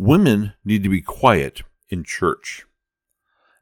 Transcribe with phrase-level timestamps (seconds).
[0.00, 2.64] Women need to be quiet in church.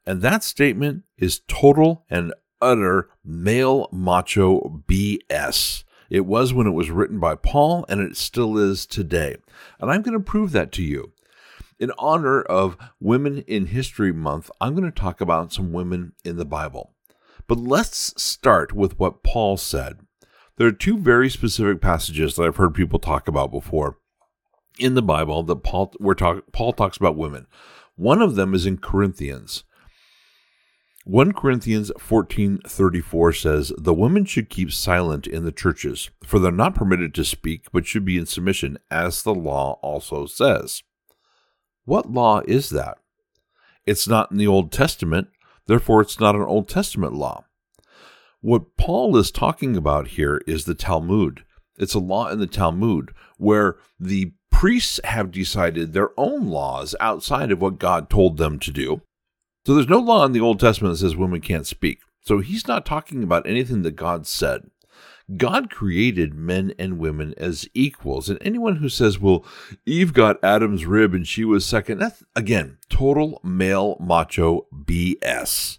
[0.07, 2.33] And that statement is total and
[2.63, 5.83] utter male macho BS.
[6.09, 9.35] It was when it was written by Paul, and it still is today.
[9.80, 11.12] And I'm going to prove that to you.
[11.80, 16.36] In honor of Women in History Month, I'm going to talk about some women in
[16.36, 16.95] the Bible.
[17.48, 19.98] But let's start with what Paul said.
[20.57, 23.98] There are two very specific passages that I've heard people talk about before
[24.79, 27.46] in the Bible that Paul where talk, Paul talks about women.
[27.96, 29.64] One of them is in Corinthians.
[31.04, 36.75] 1 Corinthians 14:34 says, "The women should keep silent in the churches, for they're not
[36.75, 40.83] permitted to speak, but should be in submission, as the law also says."
[41.84, 42.98] What law is that?
[43.87, 45.29] It's not in the Old Testament,
[45.67, 47.45] therefore it's not an Old Testament law.
[48.42, 51.42] What Paul is talking about here is the Talmud.
[51.79, 57.53] It's a law in the Talmud where the priests have decided their own laws outside
[57.53, 59.01] of what God told them to do
[59.69, 62.01] so there's no law in the Old Testament that says women can't speak.
[62.23, 64.70] So he's not talking about anything that God said.
[65.36, 68.31] God created men and women as equals.
[68.31, 69.45] And anyone who says, well,
[69.84, 75.78] Eve got Adam's rib and she was second, that's, again, total male macho BS.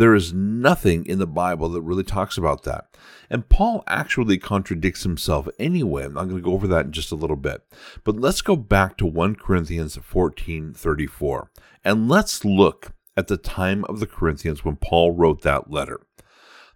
[0.00, 2.86] There is nothing in the Bible that really talks about that.
[3.28, 6.06] And Paul actually contradicts himself anyway.
[6.06, 7.60] I'm going to go over that in just a little bit.
[8.02, 11.50] But let's go back to 1 Corinthians 14 34.
[11.84, 16.00] And let's look at the time of the Corinthians when Paul wrote that letter.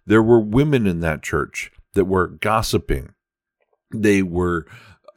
[0.05, 3.15] There were women in that church that were gossiping.
[3.91, 4.67] They were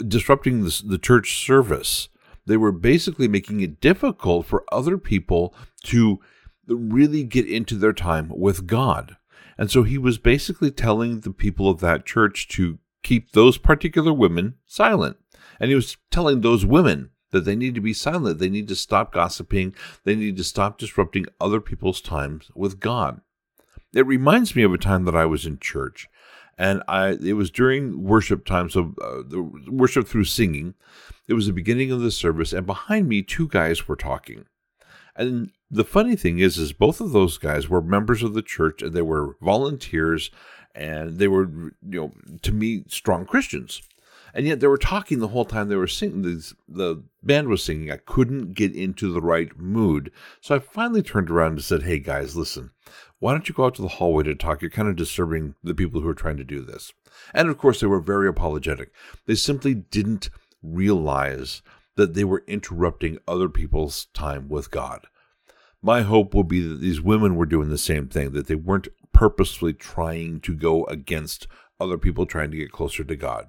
[0.00, 2.09] disrupting the, the church service.
[2.47, 6.20] They were basically making it difficult for other people to
[6.69, 9.17] really get into their time with God.
[9.57, 14.13] And so he was basically telling the people of that church to keep those particular
[14.13, 15.17] women silent.
[15.61, 18.39] And he was telling those women that they need to be silent.
[18.39, 19.75] They need to stop gossiping.
[20.05, 23.21] They need to stop disrupting other people's times with God.
[23.95, 26.09] It reminds me of a time that I was in church,
[26.59, 30.75] and I it was during worship time, so uh, the worship through singing.
[31.27, 34.45] It was the beginning of the service, and behind me, two guys were talking.
[35.19, 38.81] And the funny thing is, is both of those guys were members of the church,
[38.81, 40.31] and they were volunteers,
[40.75, 42.12] and they were, you know,
[42.43, 43.83] to me, strong Christians
[44.34, 46.23] and yet they were talking the whole time they were singing.
[46.23, 47.91] These, the band was singing.
[47.91, 51.99] I couldn't get into the right mood, so I finally turned around and said, "Hey
[51.99, 52.71] guys, listen,
[53.19, 54.62] why don't you go out to the hallway to talk?
[54.62, 56.93] You're kind of disturbing the people who are trying to do this."
[57.34, 58.93] And of course, they were very apologetic.
[59.27, 60.31] They simply didn't
[60.62, 61.62] realize
[61.98, 65.09] that they were interrupting other people's time with God.
[65.82, 68.86] My hope will be that these women were doing the same thing, that they weren't
[69.12, 71.48] purposefully trying to go against
[71.81, 73.48] other people trying to get closer to God.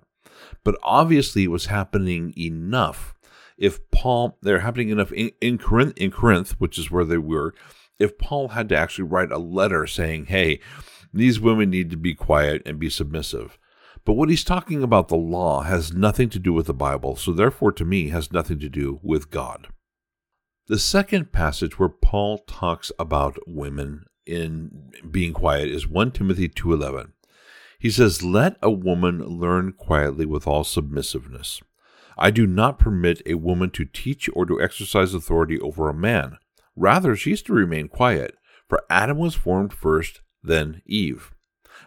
[0.63, 3.13] But obviously, it was happening enough.
[3.55, 7.53] If Paul, they're happening enough in, in Corinth, in Corinth, which is where they were.
[7.99, 10.59] If Paul had to actually write a letter saying, "Hey,
[11.13, 13.58] these women need to be quiet and be submissive,"
[14.09, 17.31] but what he's talking about the law has nothing to do with the Bible, so
[17.31, 19.67] therefore, to me, has nothing to do with God.
[20.67, 27.11] The second passage where Paul talks about women in being quiet is 1 Timothy 2:11.
[27.77, 31.61] He says, Let a woman learn quietly with all submissiveness.
[32.17, 36.39] I do not permit a woman to teach or to exercise authority over a man.
[36.75, 38.35] Rather, she is to remain quiet,
[38.67, 41.31] for Adam was formed first, then Eve.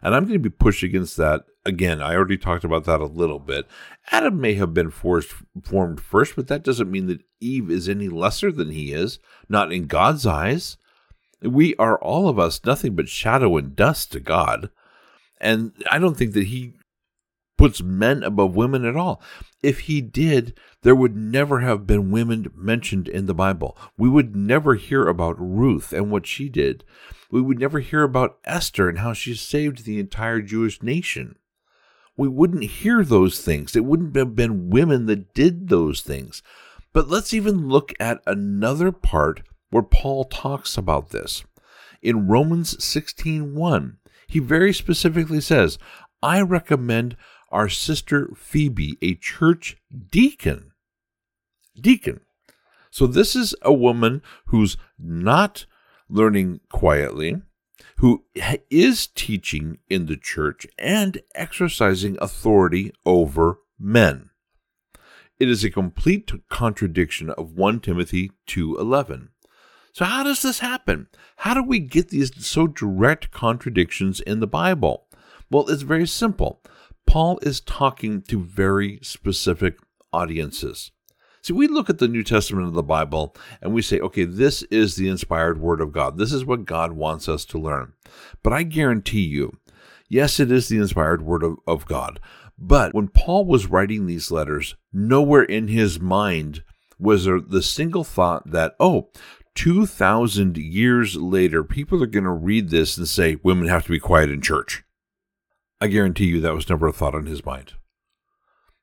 [0.03, 1.45] And I'm going to be pushed against that.
[1.65, 3.67] Again, I already talked about that a little bit.
[4.11, 5.33] Adam may have been forced,
[5.63, 9.73] formed first, but that doesn't mean that Eve is any lesser than he is, not
[9.73, 10.77] in God's eyes.
[11.41, 14.71] We are all of us nothing but shadow and dust to God.
[15.41, 16.75] And I don't think that he
[17.63, 19.23] puts men above women at all.
[19.63, 23.79] If he did, there would never have been women mentioned in the Bible.
[23.97, 26.83] We would never hear about Ruth and what she did.
[27.31, 31.37] We would never hear about Esther and how she saved the entire Jewish nation.
[32.17, 33.77] We wouldn't hear those things.
[33.77, 36.43] It wouldn't have been women that did those things.
[36.93, 41.45] But let's even look at another part where Paul talks about this.
[42.03, 45.79] In Romans 16:1, he very specifically says,
[46.23, 47.17] I recommend
[47.53, 49.77] our sister Phoebe, a church
[50.11, 50.73] deacon.
[51.81, 52.21] Deacon.
[52.91, 55.67] So this is a woman who's not
[56.09, 57.41] learning quietly,
[57.97, 58.25] who
[58.71, 64.31] is teaching in the church and exercising authority over men.
[65.39, 69.31] It is a complete contradiction of 1 Timothy 2:11.
[69.93, 71.09] So, how does this happen?
[71.37, 75.07] How do we get these so direct contradictions in the Bible?
[75.51, 76.63] Well, it's very simple.
[77.13, 79.77] Paul is talking to very specific
[80.15, 80.93] audiences.
[81.43, 84.63] See, we look at the New Testament of the Bible and we say, okay, this
[84.71, 86.17] is the inspired word of God.
[86.17, 87.93] This is what God wants us to learn.
[88.43, 89.59] But I guarantee you,
[90.09, 92.19] yes, it is the inspired word of, of God.
[92.57, 96.65] But when Paul was writing these letters, nowhere in his mind
[96.99, 99.11] was there the single thought that, oh,
[99.55, 104.01] 2,000 years later, people are going to read this and say, women have to be
[104.01, 104.83] quiet in church.
[105.83, 107.73] I guarantee you that was never a thought on his mind.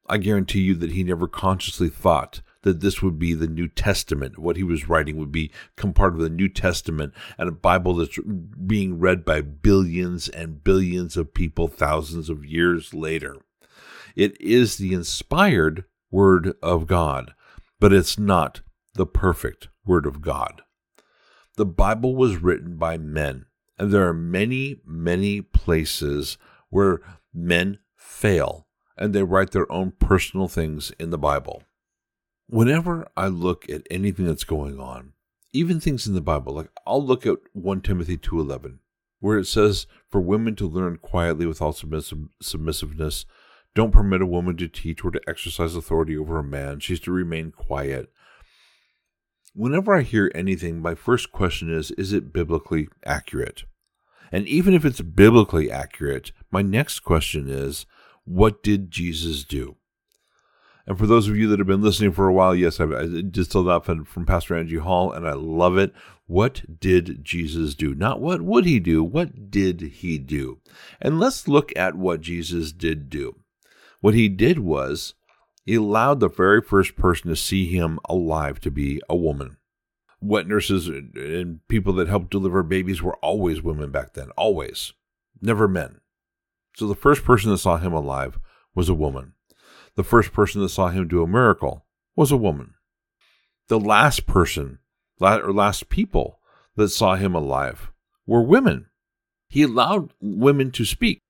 [0.09, 4.37] I guarantee you that he never consciously thought that this would be the New Testament.
[4.37, 8.19] What he was writing would become part of the New Testament and a Bible that's
[8.67, 13.37] being read by billions and billions of people thousands of years later.
[14.17, 17.33] It is the inspired Word of God,
[17.79, 18.59] but it's not
[18.95, 20.63] the perfect Word of God.
[21.55, 23.45] The Bible was written by men,
[23.77, 26.37] and there are many, many places
[26.69, 27.00] where
[27.33, 28.68] men fail
[28.98, 31.63] and they write their own personal things in the Bible.
[32.48, 35.13] Whenever I look at anything that's going on,
[35.54, 38.80] even things in the Bible, like I'll look at 1 Timothy 2:11,
[39.19, 43.25] where it says for women to learn quietly with all submissive, submissiveness,
[43.75, 46.80] don't permit a woman to teach or to exercise authority over a man.
[46.80, 48.12] She's to remain quiet.
[49.54, 53.63] Whenever I hear anything, my first question is is it biblically accurate?
[54.31, 57.85] And even if it's biblically accurate, my next question is
[58.25, 59.75] what did Jesus do?
[60.85, 63.05] And for those of you that have been listening for a while, yes, I've, I
[63.29, 65.93] distilled that from, from Pastor Angie Hall, and I love it.
[66.25, 67.93] What did Jesus do?
[67.93, 70.59] Not what would he do, what did he do?
[70.99, 73.35] And let's look at what Jesus did do.
[74.01, 75.13] What he did was
[75.63, 79.57] he allowed the very first person to see him alive to be a woman.
[80.21, 84.94] Wet nurses and people that helped deliver babies were always women back then, always,
[85.42, 86.01] never men.
[86.75, 88.39] So the first person that saw him alive
[88.75, 89.33] was a woman.
[89.95, 91.86] The first person that saw him do a miracle
[92.16, 92.75] was a woman.
[93.68, 94.80] The last person,
[95.21, 96.39] or last people
[96.75, 97.92] that saw him alive
[98.25, 98.88] were women.
[99.48, 101.21] He allowed women to speak.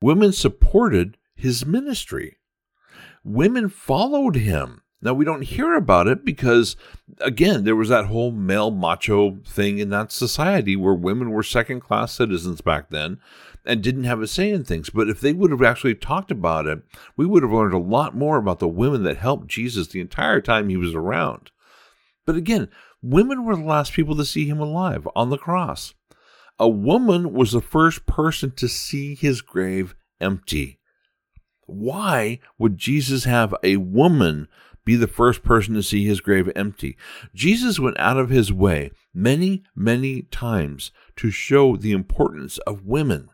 [0.00, 2.38] Women supported his ministry.
[3.24, 4.82] Women followed him.
[5.04, 6.76] Now, we don't hear about it because,
[7.20, 11.80] again, there was that whole male macho thing in that society where women were second
[11.80, 13.18] class citizens back then
[13.66, 14.90] and didn't have a say in things.
[14.90, 16.82] But if they would have actually talked about it,
[17.16, 20.40] we would have learned a lot more about the women that helped Jesus the entire
[20.40, 21.50] time he was around.
[22.24, 22.68] But again,
[23.02, 25.94] women were the last people to see him alive on the cross.
[26.60, 30.78] A woman was the first person to see his grave empty.
[31.66, 34.46] Why would Jesus have a woman
[34.84, 36.96] be the first person to see his grave empty?
[37.34, 43.30] Jesus went out of his way many, many times to show the importance of women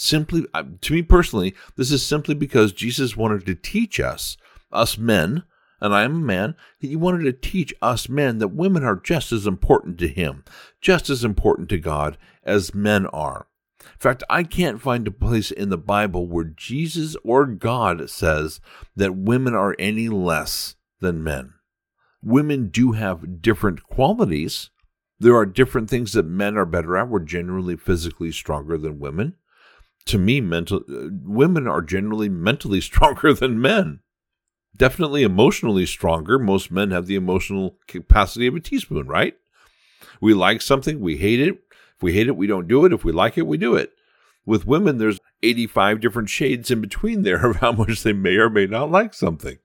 [0.00, 4.36] simply, uh, to me personally, this is simply because Jesus wanted to teach us,
[4.72, 5.44] us men,
[5.80, 8.96] and I am a man, that he wanted to teach us men that women are
[8.96, 10.44] just as important to him,
[10.80, 13.46] just as important to God as men are.
[13.80, 18.60] In fact, I can't find a place in the Bible where Jesus or God says
[18.96, 21.54] that women are any less than men.
[22.22, 24.70] Women do have different qualities.
[25.18, 27.08] There are different things that men are better at.
[27.08, 29.36] We're generally physically stronger than women
[30.06, 34.00] to me, mental uh, women are generally mentally stronger than men.
[34.76, 36.38] Definitely emotionally stronger.
[36.38, 39.34] Most men have the emotional capacity of a teaspoon, right?
[40.20, 41.58] We like something, we hate it.
[42.00, 42.94] If we hate it, we don't do it.
[42.94, 43.92] If we like it, we do it.
[44.46, 48.48] With women, there's 85 different shades in between there of how much they may or
[48.48, 49.58] may not like something.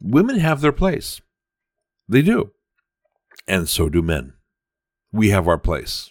[0.00, 1.20] Women have their place.
[2.08, 2.52] They do.
[3.48, 4.34] And so do men.
[5.10, 6.10] We have our place.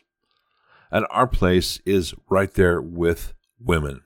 [0.91, 4.01] And our place is right there with women.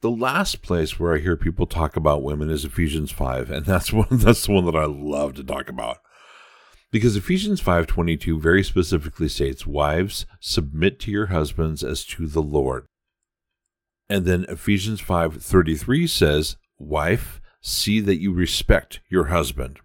[0.00, 3.92] The last place where I hear people talk about women is Ephesians 5, and that's
[3.92, 5.98] one that's the one that I love to talk about.
[6.90, 12.86] Because Ephesians 5:22 very specifically states, "Wives, submit to your husbands as to the Lord."
[14.08, 19.80] And then Ephesians 5:33 says, "Wife, see that you respect your husband."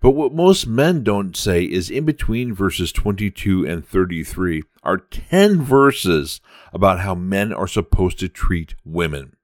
[0.00, 5.62] But what most men don't say is in between verses 22 and 33 are 10
[5.62, 6.40] verses
[6.72, 9.36] about how men are supposed to treat women.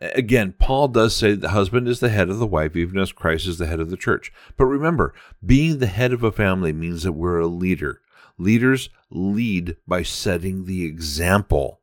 [0.00, 3.46] Again, Paul does say the husband is the head of the wife, even as Christ
[3.46, 4.32] is the head of the church.
[4.56, 8.02] But remember, being the head of a family means that we're a leader.
[8.38, 11.80] Leaders lead by setting the example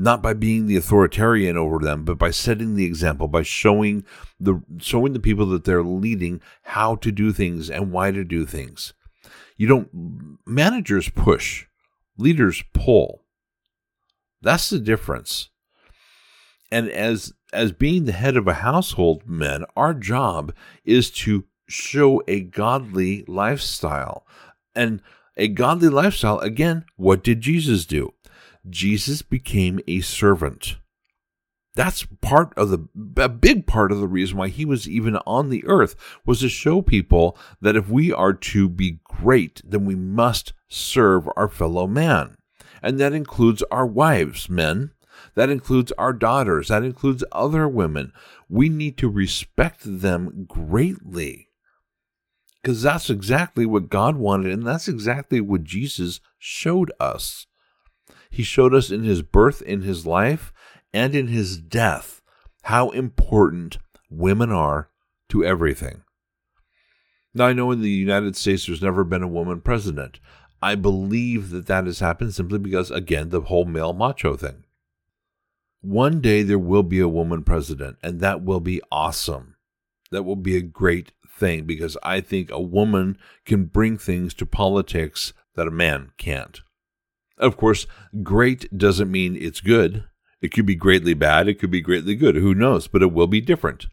[0.00, 4.02] not by being the authoritarian over them, but by setting the example, by showing
[4.40, 8.46] the showing the people that they're leading how to do things and why to do
[8.46, 8.94] things.
[9.58, 11.66] You don't managers push,
[12.16, 13.26] leaders pull.
[14.40, 15.50] That's the difference.
[16.72, 20.54] And as as being the head of a household, men, our job
[20.84, 24.26] is to show a godly lifestyle.
[24.74, 25.02] And
[25.36, 28.14] a godly lifestyle, again, what did Jesus do?
[28.68, 30.76] Jesus became a servant.
[31.74, 35.48] That's part of the a big part of the reason why he was even on
[35.48, 35.94] the earth
[36.26, 41.28] was to show people that if we are to be great, then we must serve
[41.36, 42.36] our fellow man.
[42.82, 44.90] And that includes our wives, men.
[45.40, 46.68] That includes our daughters.
[46.68, 48.12] That includes other women.
[48.50, 51.48] We need to respect them greatly.
[52.60, 57.46] Because that's exactly what God wanted, and that's exactly what Jesus showed us.
[58.28, 60.52] He showed us in his birth, in his life,
[60.92, 62.20] and in his death
[62.64, 63.78] how important
[64.10, 64.90] women are
[65.30, 66.02] to everything.
[67.32, 70.20] Now, I know in the United States there's never been a woman president.
[70.60, 74.64] I believe that that has happened simply because, again, the whole male macho thing.
[75.80, 79.56] One day there will be a woman president, and that will be awesome.
[80.10, 84.46] That will be a great thing because I think a woman can bring things to
[84.46, 86.60] politics that a man can't.
[87.38, 87.86] Of course,
[88.22, 90.04] great doesn't mean it's good.
[90.42, 92.34] It could be greatly bad, it could be greatly good.
[92.34, 92.86] Who knows?
[92.86, 93.86] But it will be different.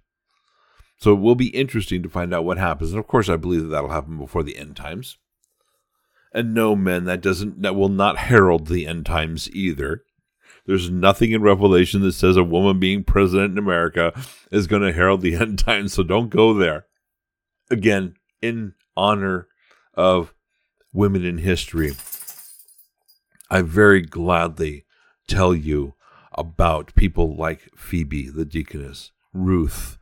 [0.97, 2.91] So it will be interesting to find out what happens.
[2.91, 5.17] And of course, I believe that that'll happen before the end times.
[6.33, 10.03] And no, men, that doesn't that will not herald the end times either.
[10.67, 14.13] There's nothing in Revelation that says a woman being president in America
[14.51, 16.85] is going to herald the end times, so don't go there.
[17.71, 19.47] Again, in honor
[19.93, 20.33] of
[20.93, 21.93] women in history,
[23.49, 24.85] I very gladly
[25.27, 25.95] tell you
[26.33, 29.97] about people like Phoebe, the deaconess, Ruth,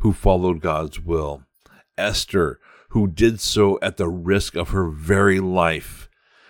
[0.00, 1.44] who followed God's will,
[1.96, 6.08] Esther, who did so at the risk of her very life.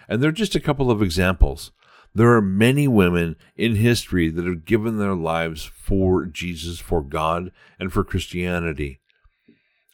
[0.08, 1.70] And they're just a couple of examples.
[2.14, 7.50] There are many women in history that have given their lives for Jesus, for God,
[7.78, 9.00] and for Christianity.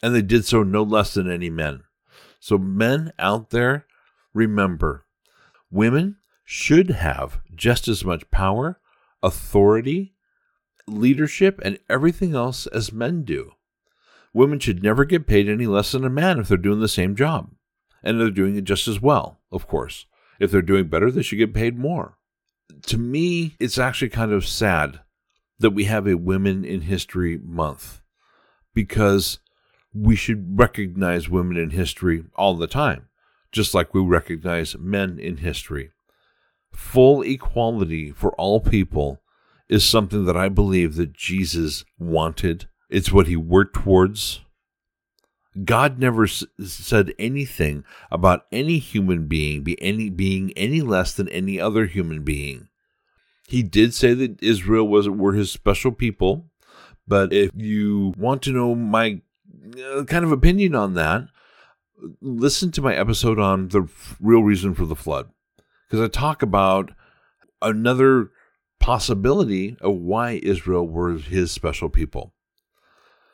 [0.03, 1.85] And they did so no less than any men.
[2.39, 3.87] So, men out there,
[4.35, 5.07] remember,
[5.71, 8.81] women should have just as much power,
[9.23, 10.15] authority,
[10.87, 13.53] leadership, and everything else as men do.
[14.33, 17.17] Women should never get paid any less than a man if they're doing the same
[17.17, 17.51] job.
[18.03, 20.07] And they're doing it just as well, of course.
[20.41, 22.17] If they're doing better, they should get paid more.
[22.87, 25.01] To me, it's actually kind of sad
[25.61, 28.01] that we have a Women in History month
[28.75, 29.39] because
[29.93, 33.09] we should recognize women in history all the time,
[33.53, 35.91] just like we recognize men in history.
[36.73, 39.21] Full equality for all people
[39.69, 42.69] is something that I believe that Jesus wanted.
[42.89, 44.41] It's what he worked towards.
[45.65, 51.29] God never s- said anything about any human being be any being any less than
[51.29, 52.69] any other human being.
[53.49, 56.47] He did say that Israel was were his special people,
[57.07, 59.23] but if you want to know my
[59.93, 61.27] uh, kind of opinion on that,
[62.21, 63.89] listen to my episode on the
[64.21, 65.31] real reason for the flood
[65.89, 66.93] because I talk about
[67.61, 68.31] another
[68.79, 72.33] possibility of why Israel were his special people.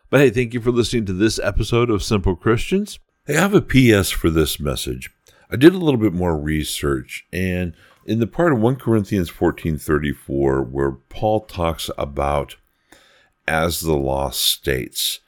[0.09, 3.01] But hey, thank you for listening to this episode of Simple Christians.
[3.27, 5.11] Hey, I have a PS for this message.
[5.51, 10.63] I did a little bit more research and in the part of 1 Corinthians 14:34
[10.63, 12.55] where Paul talks about
[13.49, 15.19] as the law states.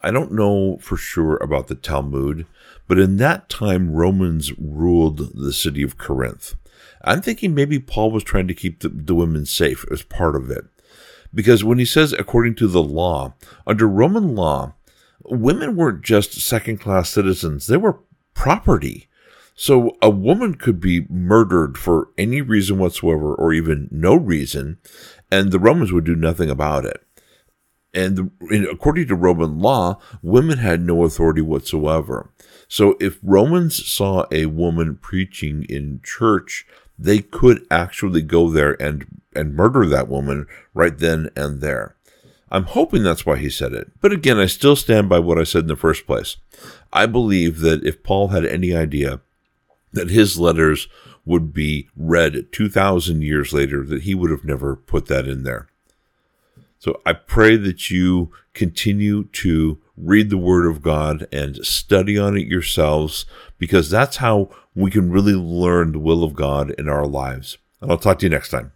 [0.00, 2.46] I don't know for sure about the Talmud,
[2.88, 6.56] but in that time Romans ruled the city of Corinth.
[7.04, 10.50] I'm thinking maybe Paul was trying to keep the, the women safe as part of
[10.50, 10.64] it.
[11.34, 13.34] Because when he says according to the law,
[13.66, 14.74] under Roman law,
[15.24, 18.00] women weren't just second class citizens, they were
[18.34, 19.08] property.
[19.54, 24.78] So a woman could be murdered for any reason whatsoever or even no reason,
[25.30, 27.02] and the Romans would do nothing about it.
[27.94, 28.30] And,
[28.70, 32.30] according to Roman law, women had no authority whatsoever.
[32.66, 36.66] So if Romans saw a woman preaching in church,
[36.98, 41.96] they could actually go there and, and murder that woman right then and there.
[42.50, 43.90] I'm hoping that's why he said it.
[44.00, 46.36] But again, I still stand by what I said in the first place.
[46.92, 49.20] I believe that if Paul had any idea
[49.92, 50.86] that his letters
[51.24, 55.68] would be read 2,000 years later, that he would have never put that in there.
[56.78, 62.36] So I pray that you continue to read the Word of God and study on
[62.36, 63.24] it yourselves
[63.56, 67.56] because that's how we can really learn the will of God in our lives.
[67.80, 68.72] And I'll talk to you next time.